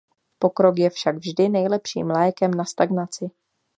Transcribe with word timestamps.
Pokrok 0.41 0.75
je 0.77 0.89
však 0.89 1.15
vždy 1.17 1.49
nejlepším 1.49 2.09
lékem 2.11 2.51
na 2.51 2.65
stagnaci. 2.65 3.29